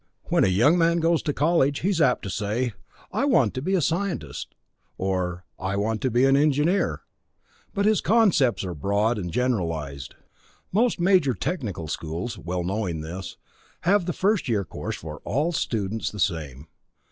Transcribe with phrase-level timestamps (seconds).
[0.29, 2.73] When a young man goes to college, he is apt to say,
[3.11, 4.55] "I want to be a scientist,"
[4.97, 7.03] or "I want to be an engineer,"
[7.75, 10.15] but his concepts are broad and generalized.
[10.71, 13.37] Most major technical schools, well knowing this,
[13.81, 16.65] have the first year course for all students the same.